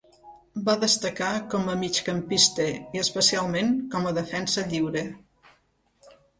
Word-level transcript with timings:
Va 0.69 0.73
destacar 0.83 1.27
com 1.51 1.69
a 1.73 1.75
migcampista 1.81 2.67
i, 2.71 2.81
especialment, 3.03 3.71
com 3.95 4.11
a 4.11 4.17
defensa 4.21 4.67
lliure. 4.75 5.07